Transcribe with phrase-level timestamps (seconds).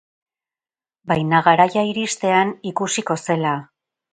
[1.11, 3.57] Baina garaia iristean ikusiko zela.